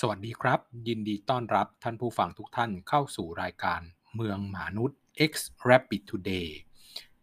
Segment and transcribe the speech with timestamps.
[0.00, 3.80] สวัสดีครับ ยินดีต้อนรับท่านผู้ฟังทุกท่านเข้าสู่รายการ
[4.14, 4.98] เมืองมนุษย์
[5.30, 5.32] X
[5.68, 6.48] Rapid Today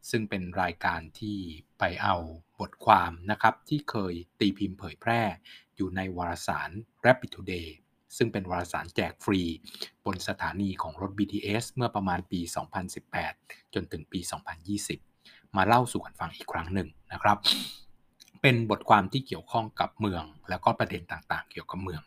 [0.10, 1.38] ซึ่งเป็นรายการที่
[1.80, 2.16] ไปเอา
[2.60, 5.22] บทความนะครับ ที่เคยตีพิมพ์เผยแพร่
[5.76, 6.70] อยู่ในวารสาร
[7.06, 7.68] Rapid Today
[8.18, 9.42] ซึ่งเป็นวารสารแจกฟรี
[10.06, 12.40] บนสถานีของรถ BTS เมื่อประมาณปี
[13.08, 14.20] 2018 จนถึงปี
[15.08, 17.38] 2020 มาเล่าสู่กันฟังอีกครั้งหนึ่งนะครับ
[18.42, 22.02] เป็นบทความที่เกี่ยวข้องกับเมือง แล้วก็ประเด็นต่างๆ เกี่ยวกับเมือง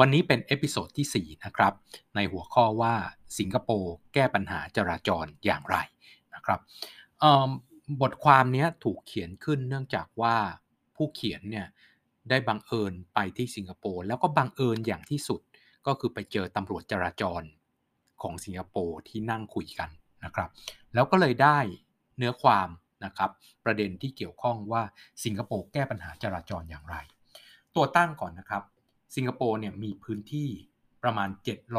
[0.00, 1.72] วันนี้เป็น episode ที่ 4 นะครับ
[2.14, 2.94] ในหัวข้อว่า
[3.38, 5.76] สิงคโปร์แก้ปัญหาจราจรอย่างไร
[6.34, 6.60] นะครับ
[8.00, 10.36] บทความนี้ถูกเขียนขึ้นเนื่องจากว่า
[10.96, 11.66] ผู้เขียนเนี่ย
[12.30, 15.40] ได้บังเอิญไปที่สิงคโปร์แล้วก็บังเอิญอย่างที่สุด
[15.86, 17.42] ก็คือไปเจอตำรวจจราจร
[18.22, 19.90] ของสิงคโปร์ที่นั่งคุยกัน
[20.24, 20.48] นะครับ
[20.94, 21.58] แล้วก็เลยได้
[22.16, 22.68] เนื้อความ
[23.04, 23.30] นะครับ
[23.64, 24.82] ประเด็นที่เกี่ยวข้องว่า
[25.24, 26.96] สิงคโปร์แก้ปัญหาจราจรอย่างไร
[27.74, 28.64] ตัวตั้งก่อนนะครับ
[29.16, 30.48] สิงคโปร์เนี่ยมีพื้นที่
[31.02, 31.28] ประมาณ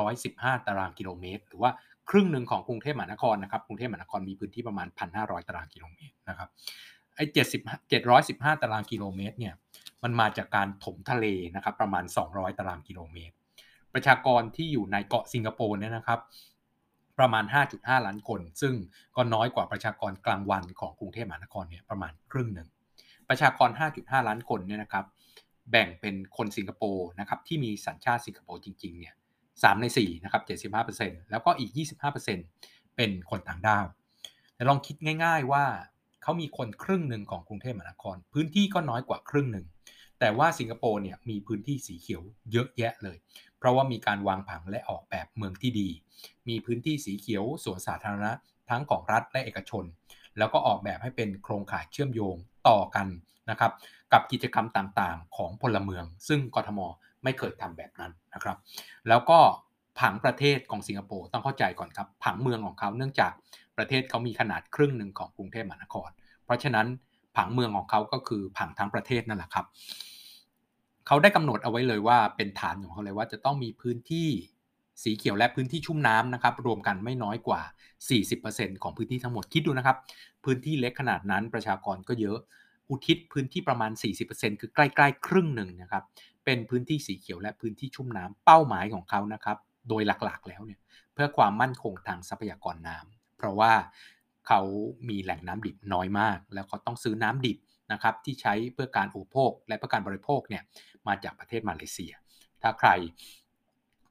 [0.09, 1.71] 715 ตารางกิโลเมตร หรือว่า
[2.09, 6.49] ครึ่งหนึ่งของกรุงเทพมหานครนะครับกรุงเทพมหานครมีพื้นที่ประมาณ 1,500 ตารางกิโลเมตรนะครับ
[7.15, 9.53] ไอ้70 715 ตารางกิโลเมตรเนี่ย
[10.03, 11.25] มันมาจากการถมทะเล
[11.55, 13.35] นะครับประมาณ 200 ตารางกิโลเมตร
[13.93, 16.19] ประชากรที่อยู่ในเกาะสิงคโปร์เนี่ยนะครับ
[17.19, 17.43] ประมาณ
[17.75, 18.73] 5.5 ล้านคน ซึ่ง
[19.15, 22.67] ก็น้อยกว่าประชากรกลางวันของกรุงเทพมหานครเนี่ยประมาณครึ่งหนึ่ง
[23.29, 23.69] ประชากร
[23.99, 25.05] 5.5 ล้านคนเนี่ยนะครับ
[25.71, 29.13] แบ่งเป็นคนสิงคโปร์นะครับที่มีสัญชาติสิงคโปร์จริงๆเนี่ย
[29.47, 31.71] 3ใน4นะครับ75%แล้วก็อีก
[32.33, 33.85] 25%เป็นคนต่างด้าว
[34.55, 35.65] แต่ลองคิดง่าย ๆว่า
[36.23, 39.65] เขามีคนครึ่งหนึ่งของกรุงเทพมหานคร พื้นที่ก็น้อยกว่าครึ่งหนึ่ง
[40.19, 43.17] แต่ว่าสิงคโปร์เนี่ยมีพื้นที่สีเขียวเยอะแยะเลย
[43.57, 45.89] เพราะว่ามีการวางผังและออกแบบเมืองที่ดี
[46.49, 48.31] มีพื้นที่สีเขียวสวนสาธารณะ
[48.69, 49.83] ทั้งของรัฐและเอกชน
[50.37, 52.35] แล้วก็ออกแบบให้เป็นโครงข่ายเชื่อมโยง
[52.69, 53.07] ต่อกัน
[53.49, 53.71] นะครับ
[54.13, 56.79] กับกิจกรรมต่างๆ ของพลเมือง ซึ่งกทม
[57.23, 58.57] ไม่เคยทำแบบนั้นนะครับ
[59.09, 59.39] แล้วก็
[59.99, 63.31] ผังประเทศของสิงคโปร์ต้องเข้าใจก่อนครับ ผังเมืองของเขาเนื่องจาก
[63.77, 66.09] ประเทศเขามีขนาดครึ่งหนึ่งของกรุงเทพมหานคร
[66.45, 66.87] เพราะฉะนั้น
[67.37, 69.65] ผังเมืองของเขาก็คือผังทั้งประเทศนั่นแหละครับ
[71.07, 74.29] เขาได้กำหนดเอาไว้เลยว่าเป็นฐานของเขาเลยว่าจะต้องมีพื้นที่
[75.03, 77.61] สีเขียวและพื้นที่ชุ่มน้ำนะครับรวมกันไม่น้อยกว่า
[78.21, 79.97] 40%ของพื้นที่ทั้งหมดคิดดูนะครับ
[80.45, 82.37] พื้นที่เล็กขนาดนั้นประชากรก็เยอะ
[82.89, 83.91] อุทิศพื้นที่ประมาณ
[84.27, 86.03] 40%คือใกล้ๆ ครึ่งหนึ่งนะครับ
[86.45, 89.57] เป็นพื้นที่สีเขียวและพื้นที่ชุ่มน้ำเป้าหมายของเขานะครับ
[89.89, 90.79] โดยหลักๆแล้วเนี่ย
[91.13, 93.73] เพื่อความมั่นคงทางทรัพยากรน้ำเพราะว่า
[94.47, 94.61] เขา
[95.09, 97.57] มีแหล่งน้ำดิบน้อยมาก แล้วเขาต้องซื้อน้ำดิบ
[97.91, 100.63] นะครับที่ใช้เพื่อการอุปโภคและเพื่อการบริโภคเนี่ย
[101.07, 102.13] มาจากประเทศมาเลเซีย
[102.61, 102.89] ถ้าใคร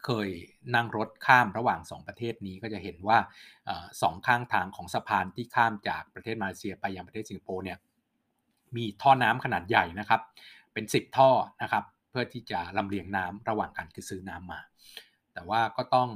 [0.05, 0.29] เคย
[0.75, 3.19] นั่งรถข้ามระหว่าง 2 ประเทศนี้ก็จะเห็นว่า
[4.03, 7.79] สองข้างทางของสะพานที่ข้ามจากประเทศมาเลเซียไปยังประเทศสิงคโปร์เนี่ย
[8.77, 10.21] มีท่อน้ำขนาดใหญ่นะครับ
[10.73, 11.31] เป็น 10 ท่อ
[11.63, 14.61] นะครับ เพื่อที่จะลำเลียงน้ำระหว่างกันคือซื้อน้ำมา
[15.35, 16.09] แต่ว่าก็ต้อง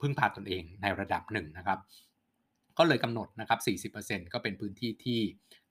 [0.00, 1.78] พึ่งพาตนเองในระดับหนึ่งนะครับ
[2.78, 3.56] ก็เลยกำหนดนะครั
[3.90, 5.20] บ 40%ก็เป็นพื้นที่ที่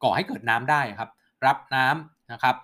[0.03, 1.09] ก่อให้เกิดน้ำได้ครับ
[1.45, 2.55] รับน้ำนะครับ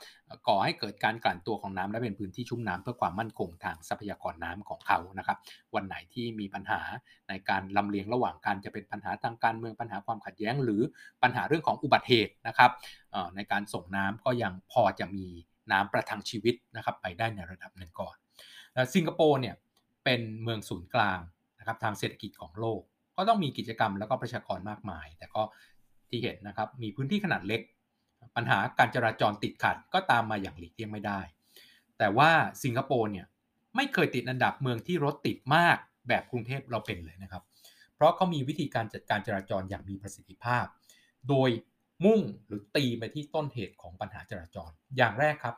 [0.47, 5.37] ก่อให้เกิดการกลั่นตัวของน้ำและเป็นพื้นที่ชุ่มน้ำเพื่อความมั่นคงทางทรัพยากรน้ำของเขานะครับ
[5.75, 6.81] วันไหนที่มีปัญหา
[7.29, 10.81] ในการลำเลียงระหว่างกันจะเป็นปัญหาทางการเมืองปัญหาความขัดแย้ง หรือ
[11.23, 12.71] ปัญหาเรื่องของอุบัติเหตุนะครับ
[13.35, 15.25] ในการส่งน้ำก็ยังพอจะมี
[15.71, 18.15] น้ำประทังชีวิตนะครับไปได้ในระดับหนึ่งก่อน
[18.95, 19.55] สิงคโปร์เนี่ย
[20.03, 21.19] เป็นเมืองศูนย์กลาง
[21.59, 22.81] นะครับทางเศรษฐกิจของโลก
[23.17, 25.41] ก็ต้องมีกิจกรรมแล้วก็ประชากรมากมาย แต่ก็
[26.09, 27.61] ที่เห็นนะครับมีพื้นที่ขนาดเล็ก
[28.35, 31.19] ปัญหาการจราจรติดขัดก็ตามมาอย่างหลีกเลี่ยงไม่ได้
[31.97, 32.31] แต่ว่า
[32.63, 33.27] สิงคโปร์เนี่ย
[33.75, 35.77] ไม่เคยติดอันดับเมืองที่รถติดมาก
[36.07, 37.43] แบบกรุงเทพเราเป็นเลยนะครับ
[37.95, 40.65] เพราะเขามีวิธีการจัดการจราจรอย่างมีประสิทธิภาพ
[41.29, 41.49] โดย
[42.05, 45.55] มุ่งหรือตีไปที่ต้นเหตุของปัญหาจราจร อย่างแรกครับ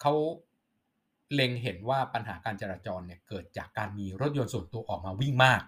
[0.00, 0.14] เขา
[1.34, 5.62] เล็งเห็นว่าปัญหาการจราจรเนี่ยเกิดจากการมีรถยนต์ส่วนตัวออกมาวิ่งมาก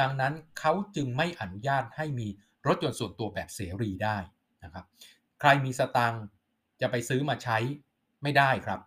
[0.00, 2.28] ดังนั้นเขาจึงไม่อนุญาตให้มี
[2.66, 4.16] รถยนต์ส่วนตัวแบบเสรีได้
[4.64, 4.84] นะครับ
[5.40, 6.14] ใครมีสตัง
[6.80, 7.58] จะไปซื้อมาใช้
[8.22, 8.80] ไม่ได้ครับ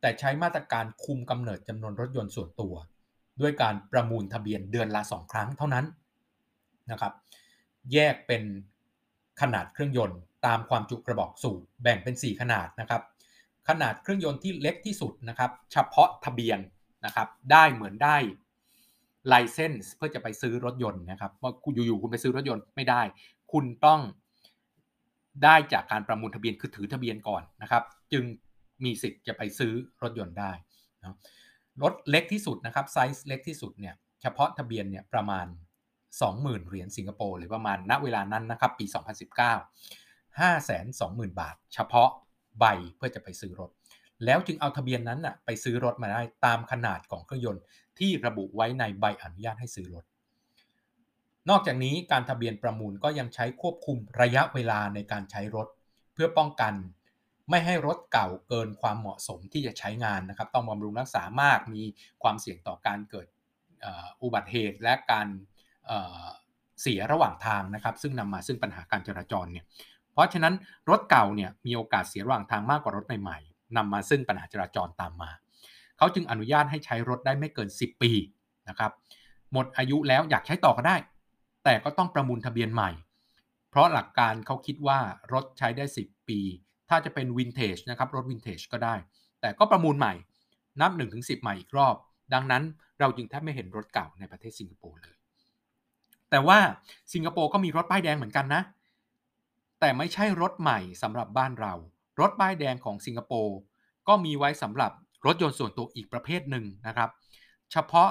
[0.00, 2.74] แต่ใช้มาตรการคุมกำเนิดจำนวนรถยนต์ส่วนตัว
[3.40, 5.84] ด้วยการประมูลทะเบียนเดือนละ2ครั้งเท่านั้น
[6.90, 7.12] นะครับ
[7.92, 8.42] แยกเป็น
[9.40, 13.02] ขนาดเครื่องยนต์ ตามความจุกระบอกสูบแบ่งเป็น 4 ขนาดนะครับ
[13.68, 16.58] ขนาดเครื่องยนต์ที่เล็กที่สุดนะครับ เฉพาะทะเบียน
[17.04, 18.16] นะครับ ได้เหมือนได้
[19.28, 23.02] license เพื่อจะไปซื้อรถยนต์นะครับว่าอยู่ๆคุณไปซื้อรถยนต์ไม่ได้
[23.52, 24.00] คุณต้อง
[25.42, 27.82] ได้จากการประมูลทะเบียนคือถือทะเบียนก่อนนะครับ
[28.12, 28.24] จึง
[28.84, 29.72] มีสิทธิ์จะไปซื้อ
[30.02, 30.52] รถยนต์ได้
[31.00, 31.16] นะ
[31.82, 35.46] รถเล็กที่สุดนะครับไซส์เล็กที่สุดเนี่ยเฉพาะทะเบียนเนี่ยประมาณ
[36.06, 38.94] 20,000 เหรียญสิงคโปร์หรือประมาณณเวลานั้นนะครับปี 2019
[40.40, 42.10] 520,000 บาท เฉพาะ
[42.58, 42.64] ใบ
[42.96, 43.70] เพื่อจะไปซื้อรถ
[44.24, 47.62] แล้วจึงเอาทะเบียนนั้นนะไปซื้อรถมาได้ตามขนาดของเครื่องยนต์
[47.98, 50.04] ที่ระบุไว้ในใบอนุญาตให้ซื้อรถ
[51.50, 55.66] นอกจากนี้การทะเบียนประมูลก็ยังใช้ควบคุมระยะเวลาในการใช้รถ
[56.14, 56.74] เพื่อป้องกัน
[57.50, 61.82] ไม่ให้รถเก่าเกินความเหมาะสมที่จะใช้งานนะครับ ต้องบำรุงรักษามากมี
[62.22, 63.26] ความเสี่ยงต่อการเกิด
[64.22, 65.26] อุบัติเหตุและการ
[66.80, 69.64] เสียระหว่างทางนะครับ ซึ่งนำมาซึ่งปัญหาการจราจรเนี่ย
[70.12, 70.54] เพราะฉะนั้น
[70.90, 75.30] รถเก่าเนี่ยมีโอกาสเสียระหว่างทางมากกว่ารถใหม่ๆนำมาซึ่งปัญหาจราจรตามมา
[75.98, 78.12] เขาจึงอนุญาตให้ใช้รถได้ไม่เกิน 10 ปี
[78.68, 78.92] นะครับ
[79.52, 80.96] หมดอายุแล้วอยากใช้ต่อก็ได้
[81.64, 82.90] แต่ก็ต้องประมูลทะเบียนใหม่
[83.70, 84.98] เพราะหลักการเขาคิดว่า
[85.32, 86.40] รถใช้ได้ 10 ปี
[86.88, 88.94] ถ้าจะเป็นวินเทจนะครับรถวินเทจก็ได้
[89.40, 90.14] แต่ก็ประมูลใหม่
[90.80, 91.94] นับ 1-10 ใหม่อีกรอบ
[92.34, 92.62] ดังนั้น
[93.00, 95.16] เราจึงแทบไม่เห็นรถเก่าในประเทศสิงคโปร์เลย
[96.30, 96.58] แต่ว่า
[97.14, 98.62] สิงคโปร์ก็มีรถป้ายแดงเหมือนกันนะ
[99.80, 101.74] แต่ไม่ใช่รถใหม่สำหรับบ้านเรา
[102.20, 103.56] รถป้ายแดงของสิงคโปร์
[104.08, 104.92] ก็มีไว้สำหรับ
[105.26, 107.10] รถยนต์ส่วนตัวอีกประเภทหนึ่งนะครับ
[107.72, 108.10] เฉพาะ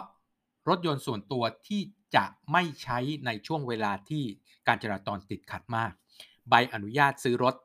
[0.69, 1.81] รถยนต์ส่วนตัวที่
[2.15, 4.23] จะไม่ใช้ในช่วงเวลาที่
[4.67, 5.91] การจราจรติดขัดมาก
[6.49, 7.55] ใบอนุญาตซื้อรถ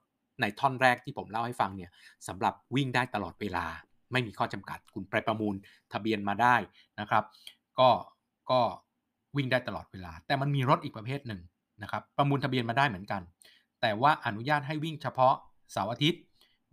[0.40, 1.90] ในท่อนแรกที่ผมเล่าให้ฟังเนี่ย
[2.28, 3.66] สำหรับวิ่งได้ตลอดเวลา
[4.12, 5.54] ไม่มีข้อจำกัดคุณไปประมูล
[5.92, 6.56] ทะเบียนมาได้
[7.00, 7.24] นะครับ
[7.78, 7.90] ก็
[8.50, 8.60] ก็
[9.36, 11.40] วิ่งได้ตลอดเวลา แต่มันมีรถอีกประเภทหนึ่ง
[11.82, 13.22] นะครับ ประมูลทะเบียนมาได้เหมือนกัน
[13.80, 15.34] แต่ว่าอนุญาตให้วิ่งเฉพาะ
[15.72, 16.20] เสาร์อาทิตย์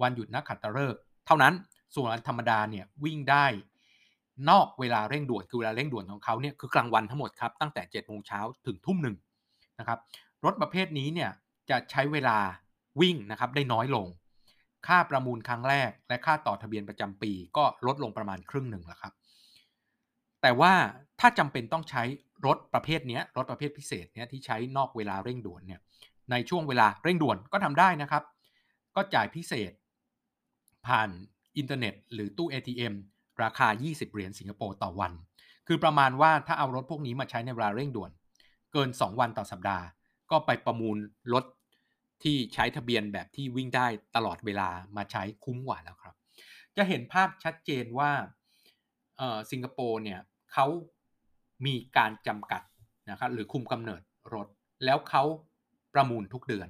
[0.01, 1.53] วันหยุดนักขัตฤกษ์เท่านั้น
[1.95, 3.45] ส่วนธรรมดาเนี่ยวิ่งได้
[4.49, 9.15] นอกเวลาเร่งด่วนคือเวลาเร่งด่วนของเขาเนี่ยคือกลางวันทั้งหมดครับตั้งแต่7จ็ดโมงเช้าถึงทุ่มหนึ่ง
[9.79, 9.99] นะครับ
[10.45, 11.31] รถประเภทนี้เนี่ย
[11.69, 12.37] จะใช้เวลา
[13.01, 14.07] วิ่งนะครับได้น้อยลง
[14.87, 19.13] ค่าประมูลครั้งแรก และค่าต่อทะเบียนประจำปีก็ลดลงประมาณครึ่งหนึ่งแล้วครับ
[20.41, 20.73] แต่ว่า
[21.19, 22.03] ถ้าจำเป็นต้องใช้
[22.45, 25.79] รถประเภทนี้รถประเภทพิเศษเนี้ยที่ใช้นอกเวลาเร่งด่วนเนี่ย
[26.31, 28.23] ในช่วงเวลาเร่งด่วนก็ทำได้นะครับ
[28.95, 29.71] ก็จ่ายพิเศษ
[30.87, 31.09] ผ่าน
[31.57, 32.93] อินเทอร์เน็ต หรือตู้ ATM
[33.43, 35.13] ราคา 20 เหรียญสิงคโปร์ต่อวัน
[35.67, 38.11] คือประมาณว่าถ้าเอารถพวกนี้มาใช้ในเวลาเร่งด่วน
[38.73, 39.85] เกิน 2 วันต่อสัปดาห์
[40.31, 40.97] ก็ไปประมูล
[41.33, 41.45] รถ
[42.23, 46.15] ที่ใช้ทะเบียนแบบที่วิ่งได้ตลอดเวลามาใช้คุ้มกว่าแล้วครับ
[46.77, 48.11] จะเห็นภาพชัดเจนว่า
[49.51, 50.19] สิงคโปร์เนี่ย
[50.53, 50.67] เขา
[51.65, 52.61] มีการจำกัด
[53.09, 54.01] นะครับหรือคุมกำเนิด
[54.33, 54.47] รถ
[54.85, 55.23] แล้วเขา
[55.93, 56.69] ประมูลทุกเดือน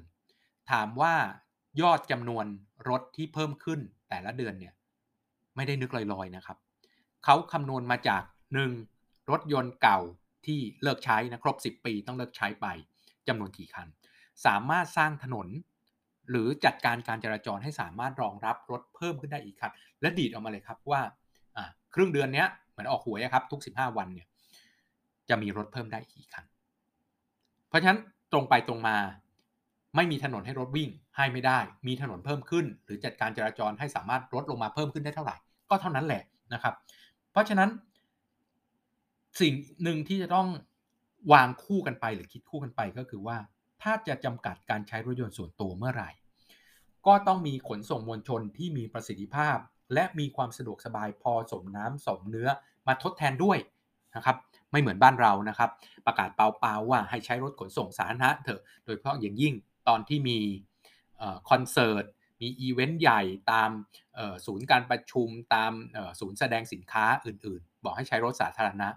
[0.71, 1.13] ถามว่า
[1.81, 2.45] ยอดจำนวน
[2.89, 3.79] รถที่เพิ่มขึ้น
[4.09, 4.73] แต่ละเดือนเนี่ย
[5.55, 6.57] ไม่ได้นึกลอยๆนะครับ
[7.23, 8.23] เขาคำนวณมาจาก
[8.75, 9.31] 1.
[9.31, 9.99] รถยนต์เก่า
[10.45, 12.67] ที่เลิกใช้นะครบ 10 ปีต้องเลิกใช้ไป
[13.27, 13.87] จำนวนกี่คัน
[14.45, 15.47] สามารถสร้างถนน
[16.29, 19.71] หรือจัดการการจราจรให้สามารถรองรับรถเพิ่มขึ้นได้อีกคัน
[20.01, 21.01] และดีดออกมาเลยครับว่า
[21.93, 24.27] ครึ่งเดือนนี้เหมือนออกหวยครับทุก 15 วันเนี่ย
[25.29, 26.45] จะมีรถเพิ่มได้อีกคัน
[27.69, 27.99] เพราะฉะนั้น
[28.31, 28.97] ตรงไปตรงมา
[29.95, 35.37] ไม่มีถนนให้รถวิ่งให้ไม่ได้ มีถนนเพิ่มขึ้น หรือจัดการจราจรให้สามารถลดลงมาเพิ่มขึ้นได้เท่าไหร่
[35.69, 36.23] ก็เท่านั้นแหละ
[36.53, 36.73] นะครับ
[37.31, 37.69] เพราะฉะนั้น
[39.41, 39.53] สิ่ง
[39.83, 40.47] หนึ่งที่จะต้อง
[41.33, 43.37] วางคู่กันไปหรือคิดคู่กันไปก็คือว่า
[43.81, 46.09] ถ้าจะจำกัดการใช้รถยนต์ส่วนตัวเมื่อไหร่
[47.07, 49.57] ก็ต้องมีขนส่งมวลชนที่มีประสิทธิภาพ
[49.93, 52.49] และมีความสะดวกสบายพอสมน้ำสมเนื้อ
[52.87, 53.57] มาทดแทนด้วย
[54.15, 54.35] นะครับ
[54.71, 55.69] ไม่เหมือนบ้านเรานะครับ
[56.05, 59.53] ประกาศเปล่าๆว่าให้ใช้รถขนส่งสาธารณะเถอะโดยเฉพาะอย่างยิ่ง
[59.87, 60.37] ตอนที่มี
[61.49, 62.05] คอนเสิร์ต
[62.41, 63.21] มีอีเวนต์ใหญ่
[63.51, 63.69] ตาม
[64.45, 65.71] ศูนย์การประชุมตาม
[66.19, 68.87] ศูนย์แสดงสินค้าอื่นๆ บอกให้ใช้รถสาธารณะ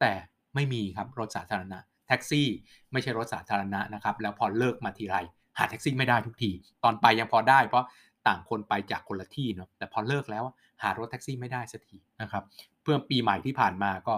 [0.00, 0.12] แต่
[0.54, 2.48] ไม่มีครับรถสาธารณะ แท็กซี่
[2.92, 5.16] ไม่ใช่รถสาธารณะนะครับ แล้วพอเลิกมาทีไร
[5.58, 6.50] หาแท็กซี่ไม่ได้ทุกที
[6.84, 7.86] ตอนไปยังพอได้เพราะ
[8.26, 10.44] ต่างคนไปจากคนละที่เนาะแต่พอเลิกแล้ว
[10.82, 12.44] หารถแท็กซี่ไม่ได้สักทีนะครับ
[12.82, 14.14] เพื่อปีใหม่ที่ผ่านมาก็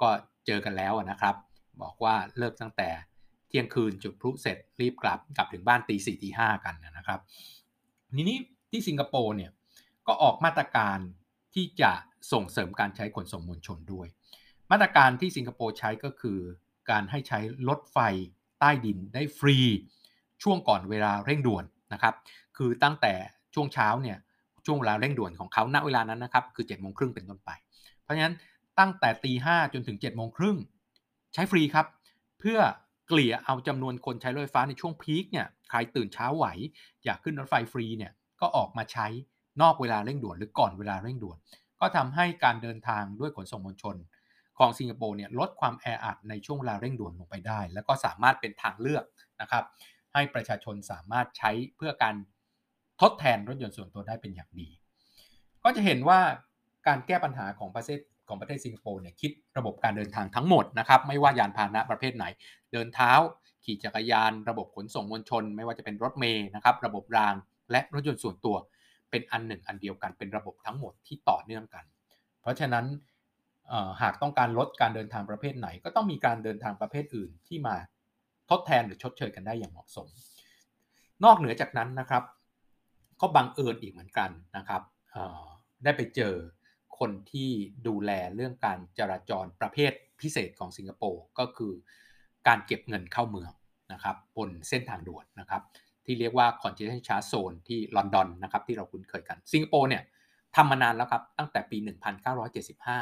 [0.00, 0.08] ก็
[0.46, 1.34] เจอกันแล้วนะครับ
[1.82, 2.88] บอกว่าเลิกตั้งแต่
[3.48, 7.20] เที่ยงคืนจุดพลุเสร็จรีบกลับกลับถึงบ้านตีสี่ตีห้ากันนะครับ
[8.16, 8.38] ทีนี้
[8.70, 9.50] ที่สิงคโปร์เนี่ย
[10.06, 10.98] ก็ออกมาตรการ
[11.54, 11.90] ที่จะ
[12.32, 14.06] ส่งเสริมการใช้ขนส่งมวลชนด้วย
[14.70, 16.38] มาตรการที่สิงคโปร์ใช้ก็คือ
[16.90, 17.38] การให้ใช้
[17.68, 17.98] รถไฟ
[18.60, 19.58] ใต้ดินได้ฟรี
[20.42, 22.14] ช่วงก่อนเวลาเร่งด่วนนะครับ
[22.56, 23.12] คือตั้งแต่
[23.54, 24.18] ช่วงเช้าเนี่ย
[24.66, 27.50] ช่วงเวลาเร่งด่วนของเขาณเวลานั้นนะครับคือ7จ็ดโมงครึ่งเป็นต้นไป
[28.02, 28.34] เพราะฉะนั้น
[28.78, 30.56] ตั้งแต่ตีห้าจนถึง7จ็ดโมงครึ่ง
[31.34, 31.86] ใช้ฟรีครับ
[32.40, 32.58] เพื่อ
[33.10, 36.46] เกลี่ยเอาจำนวนคนใช้รถไฟฟ้าในช่วงพีคเนี่ยใครตื่นเช้าไหว
[37.04, 39.06] อยากขึ้นรถไฟฟรีเนี่ยก็ออกมาใช้
[39.62, 41.38] นอกเวลาเร่งด่วนหรือก่อนเวลาเร่งด่วน
[41.80, 43.96] ก็ทำให้การเดินทางด้วยขนส่งมวลชน
[44.58, 49.04] ของสิงคโปร์เนี่ยลดความแออัดในช่วงเวลาเร่งด่วนลงไปได้ แล้วก็สามารถเป็นทางเลือก
[49.40, 49.64] นะครับ
[50.12, 52.14] ให้ประชาชนสามารถใช้เพื่อการ
[53.00, 54.68] ทดแทนรถยนต์ส่วนตัวได้เป็นอย่างดี
[55.64, 56.20] ก็จะเห็นว่า
[56.86, 62.24] การแก้ปัญหาของประเทศ ของประเทศสิงคโปร์เนี่ยคิดระบบการเดินทางทั้งหมดนะครับไม่ว่ายานพาหนะประเภทไหน
[62.72, 63.12] เดินเท้า
[63.64, 67.34] ขี่จักรยาน ระบบขนส่งมวลชน ไม่ว่าจะเป็นรถเมย์นะครับระบบราง
[67.70, 68.56] และรถยนต์ส่วนตัว
[69.10, 71.84] เป็นอันหนึ่งอันเดียวกันเป็นระบบทั้งหมดที่ต่อเนื่องกัน
[72.40, 72.86] เพราะฉะนั้น
[74.02, 77.76] หากต้องการลดการเดินทางประเภทไหน ก็ต้องมีการเดินทางประเภทอื่นที่มา
[78.50, 80.08] ทดแทนหรือชดเชยกันได้อย่างเหมาะสม
[81.24, 82.22] นอกเหนือจากนั้นนะครับ
[83.20, 84.82] ก็บังเอิญอีกเหมือนกันนะครับ
[85.84, 86.34] ได้ไปเจอ
[87.00, 87.50] คนที่
[87.88, 91.72] ดูแลเรื่องการจราจรประเภทพิเศษของสิงคโปร์ก็คือ
[92.48, 93.52] การเก็บเงินเข้าเมือง
[93.92, 95.62] นะครับบนเส้นทางด่วนนะครับ
[96.04, 100.02] ที่เรียกว่า congestion charge zone ที่ลอนดอนนะครับที่เราคุ้นเคยกันสิงคโปร์เนี่ย
[100.56, 101.78] ทำมานานแล้วครับตั้งแต่ปี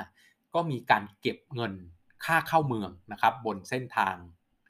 [0.01, 1.73] 1975 ก็มีการเก็บเงิน
[2.25, 4.15] ค่าเข้าเมืองนะครับบนเส้นทาง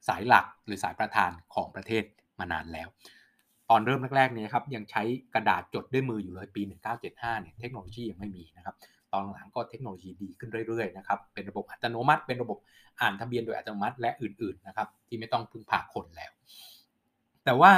[0.08, 2.04] สายหลักหรือสายประธานของประเทศ
[2.38, 2.88] มานานแล้ว
[3.70, 5.02] ตอนเริ่มแรกๆเนี่ยครับยังใช้
[5.34, 6.62] กระดาษจดด้วยมืออยู่เลยปี
[7.02, 8.74] 1975 เนี่ยเทคโนโลยียังไม่มีนะครับ
[9.12, 12.58] ตอนหลังก็เทคโนโลยีดีขึ้นเรื่อยๆนะครับเป็นระบบอัตโนมัติ เป็นระบบ
[13.00, 16.32] อ่านทะเบียนโดยอัตโนมัติและอื่นๆนะครับที่ไม่ต้องพึ่งพาคนแล้ว
[17.44, 17.72] แต่ว่า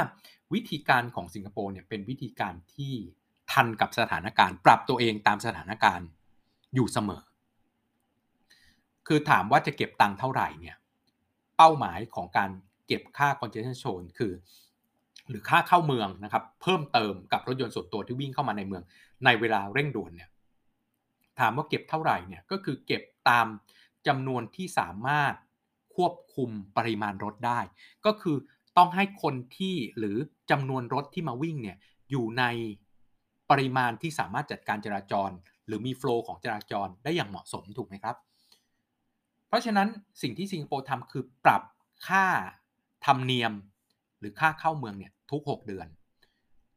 [0.53, 2.93] วิธีการของสิงคโปร์เนี่ยเป็นวิธีการที่
[3.51, 6.07] ทันกับสถานการณ์ ปรับตัวเองตามสถานการณ์
[6.75, 7.23] อยู่เสมอ
[9.07, 10.75] คือถามว่าจะเก็บตังค์เท่าไหร่เนี่ย
[11.57, 12.49] เป้าหมายของการ
[12.87, 14.33] เก็บค่า congestion zone คือ
[15.29, 18.83] หรือค่าเข้าเมืองนะครับ เพิ่มเติมกับรถยนต์ส่วนตัวที่วิ่งเข้ามาในเมือง
[19.25, 20.29] ในเวลาเร่งด่วนเนี่ย
[21.41, 23.47] ถามว่าเก็บเท่าไหร่เนี่ยก็คือเก็บตาม
[24.07, 25.33] จำนวนที่สามารถ
[25.95, 27.59] ควบคุมปริมาณรถได้
[28.05, 28.37] ก็คือ
[28.77, 30.17] ต้องให้คนที่หรือ
[30.51, 31.77] จำนวนรถที่มาวิ่งเนี่ย
[32.11, 32.43] อยู่ใน
[33.51, 35.31] ปริมาณที่สามารถจัดการจราจร
[35.67, 38.15] หรือมีโฟล์ของจราจรได้อย่างเหมาะสมถูกไหมครับ
[39.47, 39.87] เพราะฉะนั้น
[40.21, 41.63] สิ่งที่สิงคโปร์ทำคือปรับ
[42.07, 42.25] ค่า
[43.05, 43.53] ธรรมเนียม
[44.19, 45.87] หรือค่าเข้าเมืองเนี่ยทุก 6 เดือน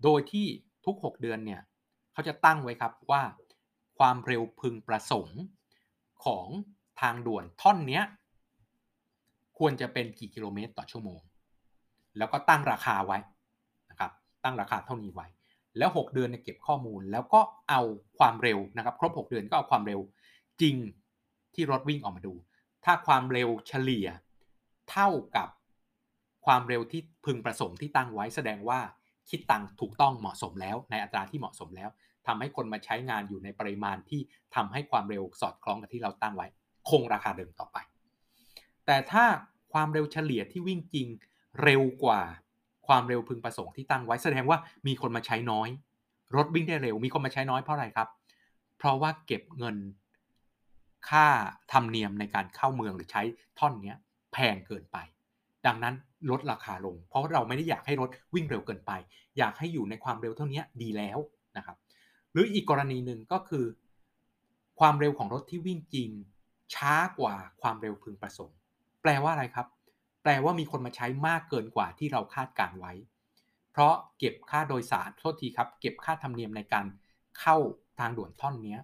[0.04, 0.47] โดยที่
[0.87, 1.61] ทุก 6 เดือนเนี่ย
[2.12, 3.23] เขาจะตั้งไว้ครับว่า
[3.99, 5.41] ความเร็วพึงประสงค์
[6.25, 6.47] ของ
[7.01, 8.01] ทางด่วนท่อนนี้
[9.59, 11.21] ควรจะเป็นกี่กิโลเมตรต่อชั่วโมง
[12.19, 13.19] แล้วก็ตั้งราคาไว้
[13.91, 14.13] นะครับ
[14.45, 15.27] ตั้งราคาเท่านี้ไว้
[15.79, 17.81] แล้ว 6 เดือนเนี่ยเก็บข้อมูล แล้วก็เอา
[18.19, 20.01] ความเร็วนะครับ ครบ 6 เดือนก็เอาความเร็ว
[20.61, 20.77] จริง
[21.55, 22.35] ที่รถวิ่งออกมาดู
[22.85, 24.09] ถ้าความเร็วเฉลี่ย
[24.91, 25.49] เท่ากับ
[26.47, 28.81] ความเร็วที่พึงประสงค์ที่ตั้งไว้แสดงว่า
[29.29, 31.91] คิดตังถูกต้องเหมาะสมแล้ว ในอัตราที่เหมาะสมแล้ว
[32.26, 34.21] ทำให้คนมาใช้งานอยู่ในปริมาณที่
[34.54, 36.47] ทำให้ความเร็วสอดคล้องกับที่เราตั้งไว้
[36.88, 37.78] คงราคาเดิมต่อไป
[38.87, 39.25] แต่ถ้า
[39.73, 41.09] ความเร็วเฉลี่ยที่วิ่งจริง
[41.62, 42.21] เร็วกว่า
[42.87, 45.69] ความเร็วพึงประสงค์ที่ตั้งไว้แสดงว่ามีคนมาใช้น้อย
[46.37, 48.09] รถวิ่งได้เร็วมีคนมาใช้น้อยเพราะอะไรครับ
[48.78, 49.76] เพราะว่าเก็บเงิน
[51.09, 51.26] ค่า
[51.73, 53.23] ธรรมเนียมในการเข้าเมืองหรือใช้
[53.59, 53.95] ท่อนนี้
[54.33, 54.97] แพงเกินไป
[55.66, 55.95] ดังนั้น
[56.31, 58.93] ลดราคาลง เพราะเราไม่ได้อยากให้รถวิ่งเร็วเกินไป
[59.38, 61.19] อยากให้อยู่ในความเร็วเท่านี้ดีแล้ว
[61.57, 61.76] นะครับ
[62.35, 63.64] หรืออีกกรณีหนึ่งก็คือ
[64.81, 66.11] ความเร็วของรถที่วิ่งจริง
[66.75, 68.59] ช้ากว่าความเร็วพึงประสงค์
[69.03, 69.67] แปลว่าอะไรครับ
[70.23, 72.93] แปลว่ามีคนมาใช้มากเกินกว่าที่เราคาดการไว้
[73.73, 76.87] เพราะเก็บค่าโดยสารโทษทีครับ เก็บค่าธรรมเนียมในการ
[77.41, 77.57] เข้า
[77.99, 78.79] ทางด่วนท่อนนี้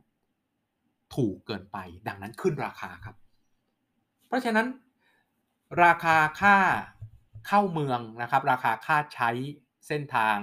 [1.14, 1.78] ถูกเกินไป
[2.09, 3.16] ดังนั้นขึ้นราคาครับ
[4.26, 4.66] เพราะฉะนั้น
[5.85, 6.57] ราคาค่า
[7.47, 9.30] เข้าเมืองนะครับ ราคาค่าใช้
[9.87, 10.37] เส้นทาง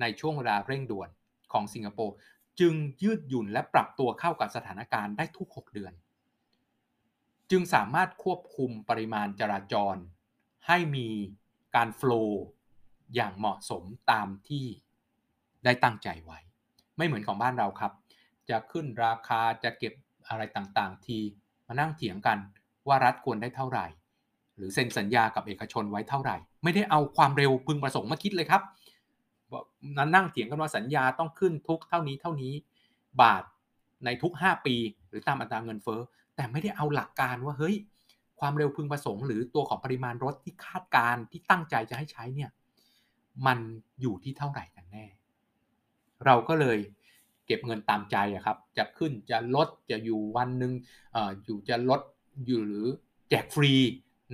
[0.00, 1.08] ในช่วงเวลาเร่งด่วน
[1.54, 2.14] ของสิงคโปร์
[2.60, 5.92] จึงยืดหยุ่นและปรับตัวเข้ากับสถานการณ์ได้ทุก 6 เดือน
[7.50, 9.96] จึงสามารถควบคุมปริมาณจราจร
[10.66, 11.08] ให้มี
[11.76, 12.42] การโฟล์
[13.14, 14.66] อย่างเหมาะสมตามที่
[15.64, 16.38] ได้ตั้งใจไว้
[16.96, 17.92] ไม่เหมือนของบ้านเราครับ
[18.50, 19.94] จะขึ้นราคาจะเก็บ
[20.28, 21.18] อะไรต่างๆ ที
[21.66, 22.38] มานั่งเถียงกัน
[22.88, 23.86] ว่ารัฐควรได้เท่าไหร่
[24.56, 28.62] หรือเซ็นสัญญากับเอกชนไว้เท่าไหร่ ไม่ได้เอาความเร็วพึงประสงค์มาคิดเลยครับ
[29.96, 32.52] นั้นนั่งเถียงกันว่าสัญญาต้องขึ้นทุกเท่านี้เท่านี้
[33.20, 33.44] บาท
[34.04, 34.76] ในทุก 5 ปี
[35.08, 36.00] หรือตามอัตราเงินเฟ้อ
[36.36, 37.76] แต่ไม่ได้เอาหลักการว่าเฮ้ย
[38.40, 42.50] ความเร็วพึงประสงค์หรือตัวของปริมาณรถที่คาดการที่ตั้งใจจะให้ใช้เนี่ย
[43.46, 43.58] มัน
[44.00, 45.06] อยู่ที่เท่าไหร่กันแน่
[46.26, 46.78] เราก็เลย
[47.46, 50.72] เก็บเงินตามใจอะครับ จะขึ้นจะลดจะอยู่วันหนึ่ง
[51.14, 52.00] ออยู่จะลด
[52.46, 52.86] อยู่หรือ
[53.28, 53.72] แจกฟรี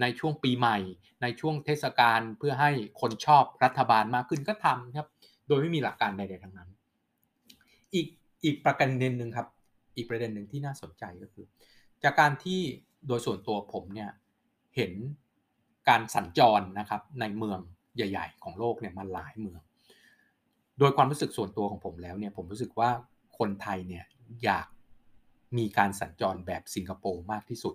[0.01, 0.79] ในช่วงปีใหม่
[1.23, 5.09] ในช่วงเทศกาลเพื่อให้คนชอบรัฐบาลมากขึ้นก็ทำครับ
[5.49, 6.71] โดยไม่มีหลักการใดๆทั้งนั้น
[7.95, 8.07] อีก
[8.45, 9.47] อีกประเด็นหนึ่งครับ
[9.97, 11.47] อีกประเด็นหนึ่งที่น่าสนใจก็คือ
[12.03, 12.61] จากการที่
[13.07, 14.11] โดยส่วนตัวผมเนี่ย
[14.77, 14.93] เห็น
[15.89, 17.61] การสัญจรนะครับในเมือง
[17.97, 19.61] ใหญ่ ๆ ของโลกเนี่ยมาหลายเมือง
[20.79, 22.91] โดยความรู้สึกส่วนตัวของผมแล้วเนี่ยผมรู้สึกว่า
[23.39, 24.05] คนไทยเนี่ย
[24.45, 24.67] อยาก
[25.59, 27.75] มีการสัญจรแบบสิงคโปร์มากที่สุด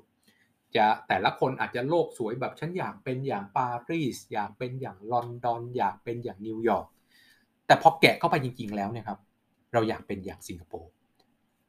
[0.78, 6.88] จะแต่ละคนอาจจะโลกสวยแบบฉันอยากเป็นอย่างปารีสอยากเป็นอย่างลอนดอน อยากเป็นอย่างนิวยอร์ก
[7.68, 9.20] แต่พอแกะเข้าไปจริง ๆ แล้วเนี่ยครับ
[9.74, 10.90] เราอยากเป็นอย่างสิงคโปร์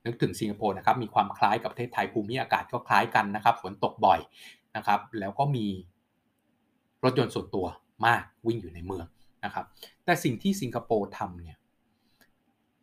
[0.04, 4.20] นึกถึงสิงคโปร์นะครับมีความคล้ายกับประเทศไทยภูมิอากาศก็คล้ายกันนะครับฝนตกบ่อย
[4.76, 5.66] นะครับ แล้วก็มี
[7.04, 7.66] รถยนต์ส่วนตัว
[8.06, 9.06] มากวิ่งอยู่ในเมือง
[9.44, 9.66] นะครับ
[10.04, 11.58] แต่สิ่งที่สิงคโปร์ทำเนี่ย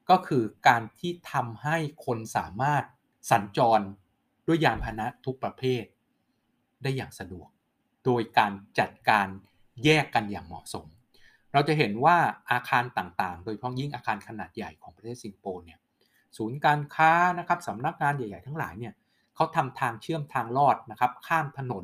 [0.10, 2.84] ก็คือการที่ทำให้คนสามารถ
[3.32, 3.82] สัญจร
[4.48, 5.84] ด้วยยานพาหนะทุกประเภท
[6.84, 7.50] ได้อย่างสะดวก
[8.06, 9.28] โดยการจัดการ
[9.84, 10.86] แยกกันอย่างเหมาะสม
[11.54, 12.18] เราจะเห็นว่า
[12.52, 15.80] อาคารต่างๆ โดยเฉพาะยิ่งอาคารขนาดใหญ่ของประเทศสิงคโปร์เนี่ย
[16.38, 18.94] ศูนย์การค้านะครับสำนักงานใหญ่ๆทั้งหลายเนี่ย
[19.36, 21.84] เขาทำทางเชื่อมทางลอดนะครับ ข้ามถนน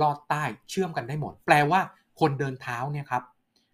[0.00, 1.80] ลอดใต้เชื่อมกันได้หมด แปลว่า
[2.20, 3.22] คนเดินเท้าเนี่ยครับ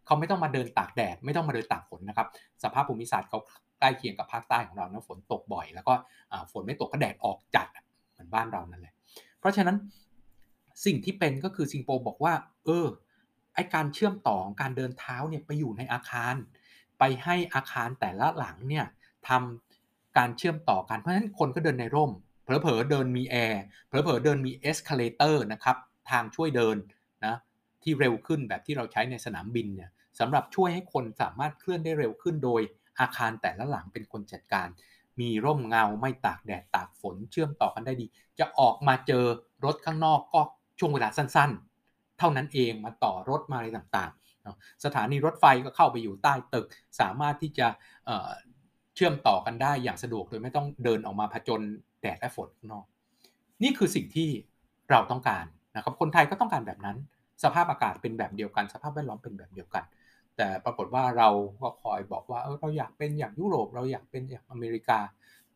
[0.06, 2.28] เขาไม่ต้องมาเดินตากแดด ไม่ต้องมาเดินตากฝนนะครับ
[2.62, 3.38] สภาพภูมิศาสตร์เขา
[3.80, 5.94] ใกล้เคียงกับภาคใต้ของเรานะฝนตกบ่อย แล้วก็
[6.52, 7.66] ฝนไม่ตกก็แดดออกจัด
[8.12, 8.94] เหมือนบ้านเรานั่นแหละ
[9.40, 9.76] เพราะฉะนั้น
[10.84, 12.86] สิ่งที่เป็นก็คือสิงคโปร์บอกว่า เออ
[13.54, 16.34] ไอการเชื่อมต่อการเดินเท้าเนี่ยไปอยู่ในอาคาร
[16.98, 18.86] ไปให้อาคารแต่ละหลังเนี่ย
[19.28, 22.12] ทำการเชื่อมต่อกันเพราะฉะนั้นคนก็เดินในร่ม
[22.44, 25.76] เผลอๆเดินมีแอร์เผลอๆเดินมี escalator นะครับ
[26.10, 26.76] ทางช่วยเดิน
[27.24, 27.36] นะ
[27.82, 32.60] ที่เร็วขึ้นแบบที่เราใช้ในสนามบินเนี่ยสำหรับช่วยให้คนสามารถเคลื่อนได้เร็วขึ้นโดย
[33.00, 34.68] อาคารแต่ละหลังเป็นคนจัดการ
[35.20, 38.06] มีร่มเงาไม่ตากแดดตากฝนเชื่อมต่อกันได้ดี
[38.38, 39.24] จะออกมาเจอ
[39.64, 40.40] รถข้างนอกก็
[40.78, 46.66] ช่วงเวลาสั้นๆ เท่านั้นเองมาต่อรถมาอะไรต่างๆ สถานีรถไฟก็เข้าไปอยู่ใต้ตึก
[47.00, 47.66] สามารถที่จะ
[48.94, 51.60] เชื่อมต่อกันได้อย่างสะดวกโดยไม่ต้องเดินออกมาผจญ
[52.00, 52.86] แดดและฝนข้างนอก
[53.62, 54.28] นี่คือสิ่งที่
[54.90, 55.44] เราต้องการ
[55.76, 56.96] นะครับ คนไทยก็ต้องการแบบนั้น
[57.44, 59.84] สภาพอากาศเป็นแบบเดียวกัน สภาพแวดล้อมเป็นแบบเดียวกัน
[60.36, 61.28] แต่ปรากฏว่าเรา
[61.60, 64.98] ก็คอยบอกว่าเเราอยากเป็นอย่างยุโรป เราอยากเป็นอย่างอเมริกา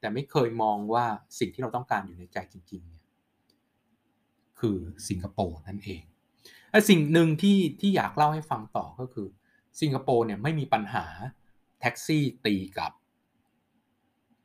[0.01, 1.05] แต่ไม่เคยมองว่า
[1.39, 6.03] สิ่งที่เราต้องการอยู่ในใจจริงๆเคือสิงคโปร์นั่นเอง
[6.71, 9.29] และสิ่งหนึ่งที่ที่อยากเล่าให้ฟังต่อก็คือ
[9.81, 11.07] สิงคโปร์เนี่ยไม่มีปัญหา
[11.81, 12.93] แท็กซี่ตีกับ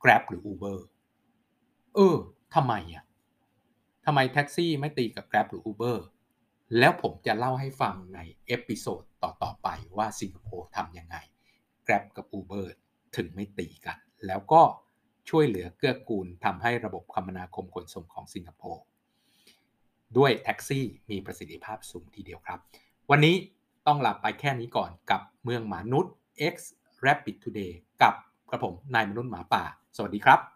[0.04, 0.80] Grab หรือ Uber
[1.96, 2.18] เออ
[2.56, 3.06] ทำไมอะ
[4.06, 5.98] ทำไมแท็กซี่ไม่ตีกับ Grab หรือ Uber
[6.80, 9.68] แล้วผมจะเล่าให้ฟังใน episode ต่อ ๆ ไป
[9.98, 11.18] ว่าสิงคโปร์ทำยังไง
[11.88, 12.66] Grab กับ Uber
[13.16, 14.62] ถึงไม่ตีกัน แล้วก็
[15.30, 18.84] ช่วยเหลือเกื้อกูลทำให้ระบบคมนาคมขนส่งของสิงคโปร์
[20.18, 22.60] ด้วยแท็กซี่มีประสิทธิภาพสูงทีเดียวครับ
[23.12, 23.36] วันนี้
[23.88, 26.14] ต้องลาไปแค่นี้ก่อนกับเมืองหมานุษย์
[26.54, 26.56] X
[27.06, 28.14] Rapid Today กับ
[28.52, 29.64] กระผมนายมนุษย์หมาป่า
[29.96, 30.55] สวัสดีครับ